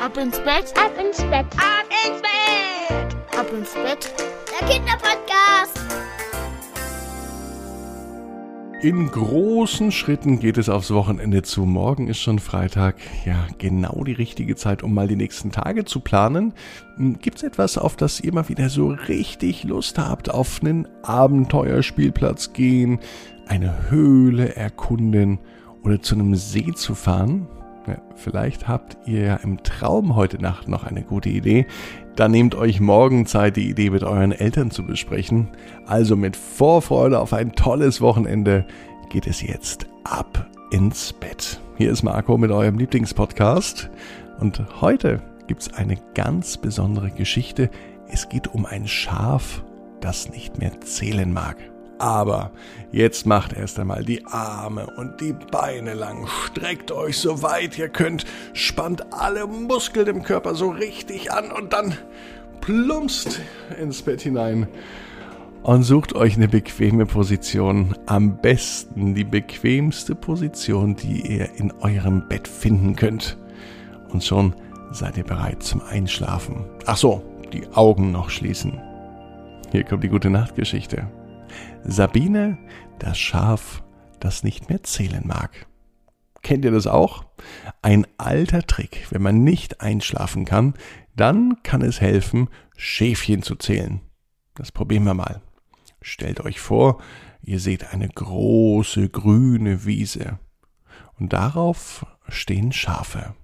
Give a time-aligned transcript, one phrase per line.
[0.00, 1.46] Ab ins Bett, Ab ins Bett.
[1.56, 3.36] Ab ins Bett.
[3.36, 4.14] ab ins Bett.
[4.48, 5.80] Der Kinderpodcast.
[8.80, 11.66] In großen Schritten geht es aufs Wochenende zu.
[11.66, 12.94] Morgen ist schon Freitag.
[13.26, 16.54] Ja, genau die richtige Zeit, um mal die nächsten Tage zu planen.
[17.20, 20.30] Gibt's etwas, auf das ihr mal wieder so richtig Lust habt?
[20.30, 23.00] Auf einen Abenteuerspielplatz gehen,
[23.48, 25.40] eine Höhle erkunden
[25.82, 27.48] oder zu einem See zu fahren?
[27.86, 31.66] Ja, vielleicht habt ihr ja im Traum heute Nacht noch eine gute Idee.
[32.16, 35.48] Dann nehmt euch morgen Zeit, die Idee mit euren Eltern zu besprechen.
[35.86, 38.66] Also mit Vorfreude auf ein tolles Wochenende
[39.08, 41.60] geht es jetzt ab ins Bett.
[41.76, 43.90] Hier ist Marco mit eurem Lieblingspodcast.
[44.40, 47.70] Und heute gibt's eine ganz besondere Geschichte.
[48.08, 49.64] Es geht um ein Schaf,
[50.00, 51.56] das nicht mehr zählen mag.
[51.98, 52.52] Aber
[52.92, 56.26] jetzt macht erst einmal die Arme und die Beine lang.
[56.46, 58.24] Streckt euch so weit ihr könnt.
[58.52, 61.94] Spannt alle Muskeln im Körper so richtig an und dann
[62.60, 63.40] plumpst
[63.80, 64.68] ins Bett hinein.
[65.62, 67.94] Und sucht euch eine bequeme Position.
[68.06, 73.36] Am besten die bequemste Position, die ihr in eurem Bett finden könnt.
[74.10, 74.54] Und schon
[74.92, 76.64] seid ihr bereit zum Einschlafen.
[76.86, 77.22] Ach so,
[77.52, 78.80] die Augen noch schließen.
[79.72, 81.06] Hier kommt die gute Nachtgeschichte.
[81.84, 82.58] Sabine,
[82.98, 83.82] das Schaf,
[84.20, 85.66] das nicht mehr zählen mag.
[86.42, 87.24] Kennt ihr das auch?
[87.82, 89.06] Ein alter Trick.
[89.10, 90.74] Wenn man nicht einschlafen kann,
[91.16, 94.00] dann kann es helfen, Schäfchen zu zählen.
[94.54, 95.40] Das probieren wir mal.
[96.00, 97.00] Stellt euch vor,
[97.42, 100.38] ihr seht eine große grüne Wiese.
[101.18, 103.34] Und darauf stehen Schafe.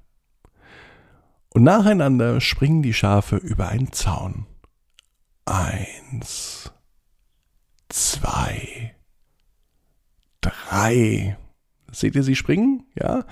[1.50, 4.47] Und nacheinander springen die Schafe über einen Zaun.
[5.44, 6.72] Eins,
[7.95, 8.97] zwei,
[10.41, 11.37] drei.
[11.92, 12.84] Seht ihr sie springen?
[12.97, 13.25] Ja.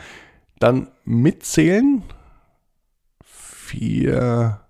[0.61, 2.05] Dann mitzählen.
[3.25, 4.61] Vier,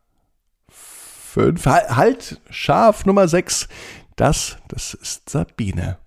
[0.68, 1.66] fünf.
[1.66, 3.68] Halt, Schaf Nummer sechs.
[4.16, 5.98] Das, das ist Sabine.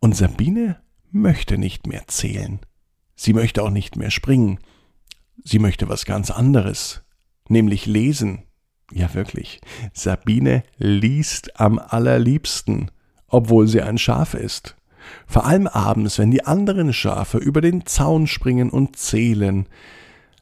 [0.00, 2.60] Und Sabine möchte nicht mehr zählen.
[3.16, 4.60] Sie möchte auch nicht mehr springen.
[5.44, 7.02] Sie möchte was ganz anderes,
[7.48, 8.44] nämlich lesen.
[8.90, 9.60] Ja, wirklich.
[9.92, 12.90] Sabine liest am allerliebsten,
[13.34, 14.76] obwohl sie ein Schaf ist.
[15.26, 19.66] Vor allem abends, wenn die anderen Schafe über den Zaun springen und zählen.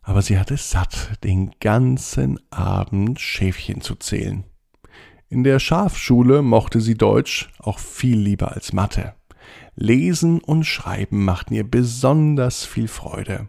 [0.02, 4.44] Aber sie hatte satt, den ganzen Abend Schäfchen zu zählen.
[5.28, 9.14] In der Schafschule mochte sie Deutsch auch viel lieber als Mathe.
[9.74, 13.48] Lesen und Schreiben machten ihr besonders viel Freude.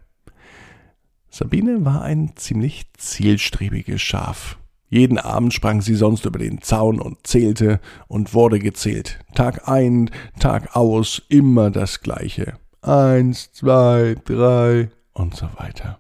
[1.30, 4.58] Sabine war ein ziemlich zielstrebiges Schaf.
[4.94, 9.18] Jeden Abend sprang sie sonst über den Zaun und zählte und wurde gezählt.
[9.34, 12.59] Tag ein, Tag aus, immer das Gleiche.
[12.84, 15.98] Eins, zwei, drei und so weiter.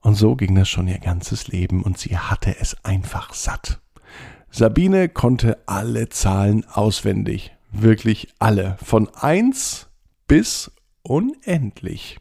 [0.00, 3.78] Und so ging das schon ihr ganzes Leben und sie hatte es einfach satt.
[4.50, 7.54] Sabine konnte alle Zahlen auswendig.
[7.70, 8.78] Wirklich alle.
[8.82, 9.88] Von eins
[10.26, 10.72] bis
[11.02, 12.20] unendlich.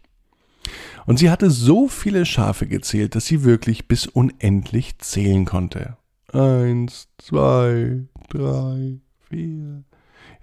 [1.06, 5.98] Und sie hatte so viele Schafe gezählt, dass sie wirklich bis unendlich zählen konnte.
[6.32, 9.84] Eins, zwei, drei, vier.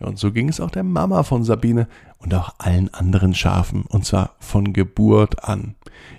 [0.01, 1.89] Ja, und so ging es auch der Mama von Sabine
[2.19, 5.77] und auch allen anderen Schafen, und zwar von Geburt an.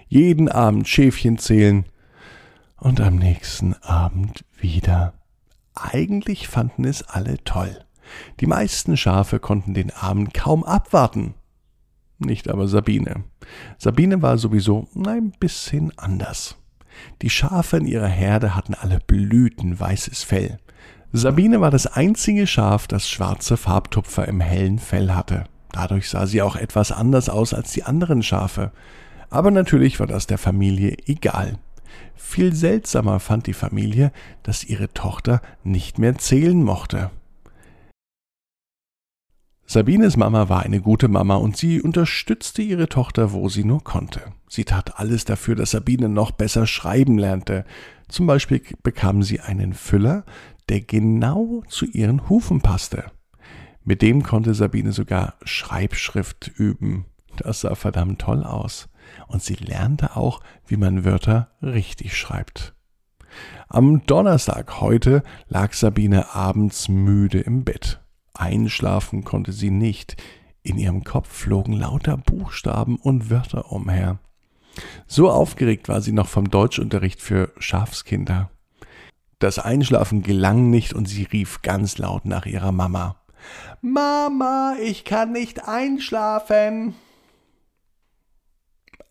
[0.07, 1.85] Jeden Abend Schäfchen zählen
[2.77, 5.13] und am nächsten Abend wieder.
[5.75, 7.83] Eigentlich fanden es alle toll.
[8.39, 11.33] Die meisten Schafe konnten den Abend kaum abwarten
[12.19, 13.23] nicht aber Sabine.
[13.77, 16.57] Sabine war sowieso ein bisschen anders.
[17.21, 20.57] Die Schafe in ihrer Herde hatten alle blütenweißes Fell.
[21.13, 25.45] Sabine war das einzige Schaf, das schwarze Farbtupfer im hellen Fell hatte.
[25.71, 28.71] Dadurch sah sie auch etwas anders aus als die anderen Schafe.
[29.29, 31.57] Aber natürlich war das der Familie egal.
[32.15, 34.11] Viel seltsamer fand die Familie,
[34.43, 37.11] dass ihre Tochter nicht mehr zählen mochte.
[39.69, 44.21] Sabines Mama war eine gute Mama und sie unterstützte ihre Tochter, wo sie nur konnte.
[44.47, 47.65] Sie tat alles dafür, dass Sabine noch besser schreiben lernte.
[48.07, 50.23] Zum Beispiel bekam sie einen Füller,
[50.69, 53.11] der genau zu ihren Hufen passte.
[53.83, 57.05] Mit dem konnte Sabine sogar Schreibschrift üben.
[57.35, 58.87] Das sah verdammt toll aus.
[59.27, 62.73] Und sie lernte auch, wie man Wörter richtig schreibt.
[63.67, 67.99] Am Donnerstag heute lag Sabine abends müde im Bett.
[68.39, 70.17] Einschlafen konnte sie nicht.
[70.63, 74.19] In ihrem Kopf flogen lauter Buchstaben und Wörter umher.
[75.07, 78.49] So aufgeregt war sie noch vom Deutschunterricht für Schafskinder.
[79.39, 83.15] Das Einschlafen gelang nicht und sie rief ganz laut nach ihrer Mama.
[83.81, 86.95] Mama, ich kann nicht einschlafen.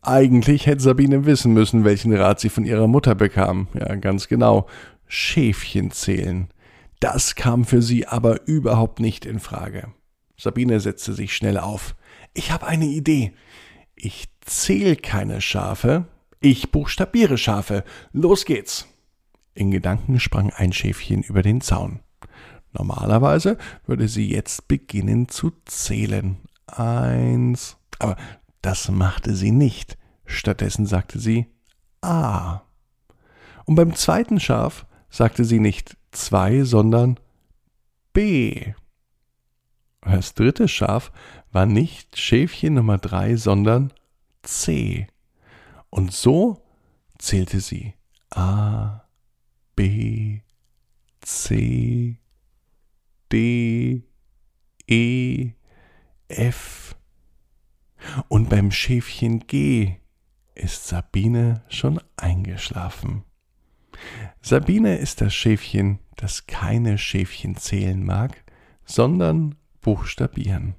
[0.03, 3.69] Eigentlich hätte Sabine wissen müssen, welchen Rat sie von ihrer Mutter bekam.
[3.75, 4.67] Ja, ganz genau.
[5.07, 6.49] Schäfchen zählen.
[7.13, 9.93] Das kam für sie aber überhaupt nicht in Frage.
[10.37, 11.95] Sabine setzte sich schnell auf.
[12.35, 13.33] Ich habe eine Idee.
[13.95, 16.07] Ich zähl keine Schafe,
[16.41, 17.85] ich buchstabiere Schafe.
[18.11, 18.89] Los geht's.
[19.55, 22.01] In Gedanken sprang ein Schäfchen über den Zaun.
[22.73, 23.57] Normalerweise
[23.87, 26.39] würde sie jetzt beginnen zu zählen.
[26.67, 27.77] Eins.
[28.01, 28.17] Aber
[28.63, 29.97] das machte sie nicht.
[30.25, 31.47] Stattdessen sagte sie
[32.01, 32.63] A.
[33.65, 37.21] Und beim zweiten Schaf sagte sie nicht zwei, sondern
[38.13, 38.75] B.
[40.01, 41.13] Das dritte Schaf
[41.53, 43.93] war nicht Schäfchen Nummer drei, sondern
[44.43, 45.07] C.
[45.91, 46.63] Und so
[47.19, 47.95] zählte sie
[48.31, 49.03] A,
[49.75, 50.41] B,
[51.21, 52.19] C,
[53.33, 54.03] D,
[54.87, 55.51] E,
[56.29, 56.97] F.
[58.29, 59.97] Und beim Schäfchen G
[60.55, 63.25] ist Sabine schon eingeschlafen.
[64.41, 68.45] Sabine ist das Schäfchen, das keine Schäfchen zählen mag,
[68.85, 70.75] sondern buchstabieren.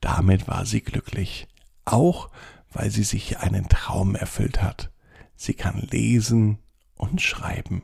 [0.00, 1.48] Damit war sie glücklich,
[1.84, 2.30] auch
[2.70, 4.90] weil sie sich einen Traum erfüllt hat.
[5.34, 6.58] Sie kann lesen
[6.94, 7.82] und schreiben.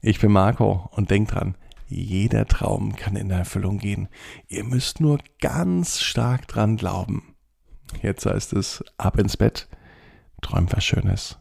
[0.00, 1.56] Ich bin Marco und denkt dran,
[1.86, 4.08] jeder Traum kann in Erfüllung gehen.
[4.48, 7.34] Ihr müsst nur ganz stark dran glauben.
[8.02, 9.68] Jetzt heißt es ab ins Bett,
[10.40, 11.38] träumt was Schönes.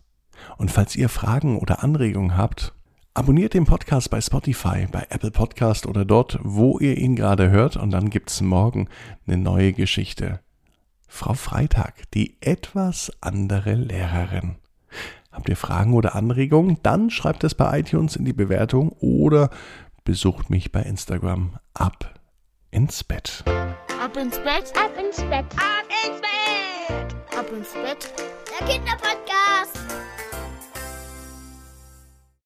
[0.58, 2.74] Und falls ihr Fragen oder Anregungen habt,
[3.14, 7.76] abonniert den Podcast bei Spotify, bei Apple Podcast oder dort, wo ihr ihn gerade hört
[7.78, 8.88] und dann gibt's morgen
[9.28, 10.40] eine neue Geschichte.
[11.08, 14.56] Frau Freitag, die etwas andere Lehrerin.
[15.32, 16.78] Habt ihr Fragen oder Anregungen?
[16.84, 19.50] Dann schreibt es bei iTunes in die Bewertung oder
[20.04, 22.20] besucht mich bei Instagram ab
[22.72, 23.44] ins Bett.
[23.48, 25.46] Ab ins Bett, Ab ins Bett.
[25.56, 27.38] Ab ins Bett.
[27.38, 28.14] ab ins Bett.
[28.60, 29.83] Der Kinderpodcast.